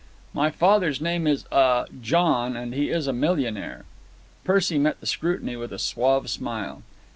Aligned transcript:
"My 0.33 0.49
father's 0.49 0.99
name 0.99 1.27
is—ah—John, 1.27 2.57
and 2.57 2.73
he 2.73 2.89
is 2.89 3.05
a 3.05 3.13
millionaire." 3.13 3.85
Percy 4.43 4.79
met 4.79 4.99
the 4.99 5.05
scrutiny 5.05 5.55
with 5.55 5.71
a 5.71 5.77
suave 5.77 6.27
smile. 6.27 6.81